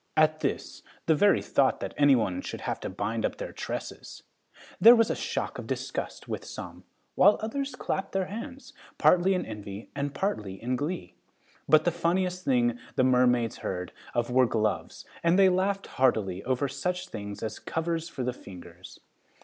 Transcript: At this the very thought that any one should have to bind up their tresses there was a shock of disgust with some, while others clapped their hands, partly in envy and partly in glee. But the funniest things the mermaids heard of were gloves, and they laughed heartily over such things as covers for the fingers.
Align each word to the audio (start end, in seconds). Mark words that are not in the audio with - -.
At 0.17 0.39
this 0.39 0.81
the 1.05 1.13
very 1.13 1.43
thought 1.43 1.79
that 1.79 1.93
any 1.95 2.15
one 2.15 2.41
should 2.41 2.61
have 2.61 2.79
to 2.79 2.89
bind 2.89 3.23
up 3.23 3.37
their 3.37 3.51
tresses 3.53 4.23
there 4.79 4.95
was 4.95 5.11
a 5.11 5.15
shock 5.15 5.59
of 5.59 5.67
disgust 5.67 6.27
with 6.27 6.43
some, 6.43 6.85
while 7.13 7.37
others 7.39 7.75
clapped 7.75 8.11
their 8.11 8.25
hands, 8.25 8.73
partly 8.97 9.35
in 9.35 9.45
envy 9.45 9.91
and 9.95 10.15
partly 10.15 10.55
in 10.59 10.75
glee. 10.75 11.13
But 11.69 11.85
the 11.85 11.91
funniest 11.91 12.43
things 12.45 12.81
the 12.95 13.03
mermaids 13.03 13.57
heard 13.57 13.91
of 14.15 14.31
were 14.31 14.47
gloves, 14.47 15.05
and 15.21 15.37
they 15.37 15.49
laughed 15.49 15.85
heartily 15.85 16.43
over 16.45 16.67
such 16.67 17.09
things 17.09 17.43
as 17.43 17.59
covers 17.59 18.09
for 18.09 18.23
the 18.23 18.33
fingers. 18.33 19.01